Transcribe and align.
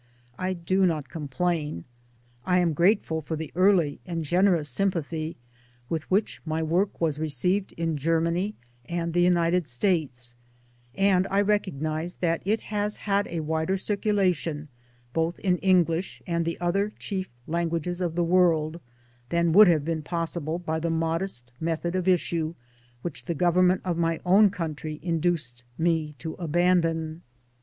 1 0.37 0.47
I 0.47 0.53
do 0.53 0.87
not 0.87 1.09
complain. 1.09 1.83
I 2.43 2.57
am 2.57 2.73
grateful 2.73 3.21
for 3.21 3.35
the 3.35 3.51
early 3.53 3.99
and 4.03 4.25
generous 4.25 4.67
sympathy 4.67 5.37
with 5.89 6.09
which 6.09 6.41
my 6.43 6.63
work 6.63 6.99
was 6.99 7.19
received 7.19 7.73
in 7.73 7.97
Germany 7.97 8.55
and 8.85 9.13
the 9.13 9.21
United 9.21 9.67
States, 9.67 10.35
and 10.95 11.27
I 11.29 11.39
recognize 11.41 12.15
that 12.15 12.41
it 12.45 12.61
has 12.61 12.97
had 13.05 13.27
a 13.27 13.41
wider 13.41 13.77
circulation, 13.77 14.69
both 15.13 15.37
in 15.37 15.59
English 15.59 16.23
and 16.25 16.45
the 16.45 16.59
other 16.59 16.91
chief 16.97 17.29
languages 17.45 18.01
of 18.01 18.15
the 18.15 18.23
world, 18.23 18.81
than 19.29 19.51
would 19.51 19.67
have 19.67 19.85
been 19.85 20.01
possible 20.01 20.57
by 20.57 20.79
the 20.79 20.89
modest 20.89 21.51
method 21.59 21.93
of 21.95 22.07
issue 22.07 22.55
which 23.03 23.25
the 23.25 23.35
government 23.35 23.81
of 23.85 23.97
my 23.99 24.19
own 24.25 24.49
country 24.49 24.99
induced 25.03 25.63
me 25.77 26.15
to 26.17 26.33
abandon. 26.39 27.21